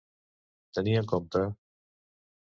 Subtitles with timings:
[0.77, 1.43] Tenir en compte.